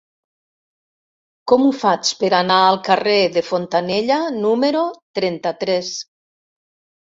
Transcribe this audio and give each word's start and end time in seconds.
Com 1.51 1.65
ho 1.67 1.73
faig 1.81 2.11
per 2.23 2.31
anar 2.39 2.57
al 2.71 2.79
carrer 2.89 3.19
de 3.37 3.45
Fontanella 3.51 4.19
número 4.41 4.85
trenta-tres? 5.21 5.95